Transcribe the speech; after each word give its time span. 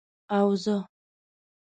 او 0.35 0.47
زه، 0.63 0.75